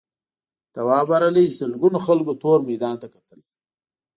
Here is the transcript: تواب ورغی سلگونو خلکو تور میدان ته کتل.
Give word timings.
تواب 0.73 1.05
ورغی 1.11 1.45
سلگونو 1.57 1.99
خلکو 2.07 2.33
تور 2.41 2.59
میدان 2.69 2.95
ته 3.01 3.07
کتل. 3.13 3.39